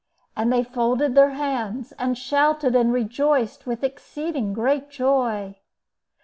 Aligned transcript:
And 0.35 0.51
they 0.51 0.63
folded 0.63 1.13
their 1.13 1.29
hands, 1.35 1.91
and 1.99 2.17
shouted, 2.17 2.75
and 2.75 2.91
rejoiced 2.91 3.67
with 3.67 3.83
exceeding 3.83 4.51
great 4.51 4.89
joy. 4.89 5.57